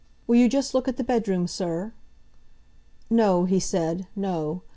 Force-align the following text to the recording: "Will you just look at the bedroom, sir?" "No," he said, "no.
"Will 0.25 0.37
you 0.37 0.49
just 0.49 0.73
look 0.73 0.87
at 0.87 0.97
the 0.97 1.03
bedroom, 1.03 1.47
sir?" 1.47 1.93
"No," 3.11 3.45
he 3.45 3.59
said, 3.59 4.07
"no. 4.15 4.63